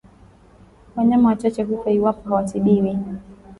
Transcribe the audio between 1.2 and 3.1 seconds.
wachache hufa iwapo hawatibiwi